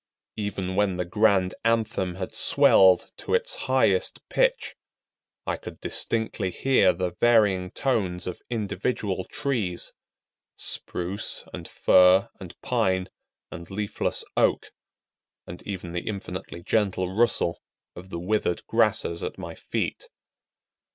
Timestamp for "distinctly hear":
5.79-6.91